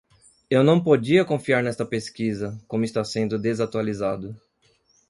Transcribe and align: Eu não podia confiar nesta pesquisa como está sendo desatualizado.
Eu 0.49 0.63
não 0.63 0.83
podia 0.83 1.23
confiar 1.23 1.61
nesta 1.61 1.85
pesquisa 1.85 2.59
como 2.67 2.83
está 2.83 3.03
sendo 3.03 3.37
desatualizado. 3.37 4.35